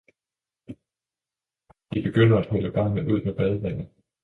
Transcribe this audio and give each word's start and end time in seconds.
De 1.93 2.01
begynder 2.01 2.37
at 2.37 2.49
hælde 2.49 2.71
barnet 2.71 3.11
ud 3.11 3.21
med 3.23 3.35
badevandet. 3.35 3.87